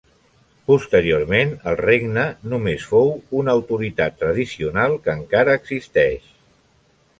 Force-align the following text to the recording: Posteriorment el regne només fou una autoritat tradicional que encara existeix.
Posteriorment 0.69 1.51
el 1.71 1.77
regne 1.81 2.23
només 2.55 2.87
fou 2.93 3.13
una 3.41 3.55
autoritat 3.61 4.19
tradicional 4.25 4.99
que 5.05 5.17
encara 5.21 5.57
existeix. 5.63 6.35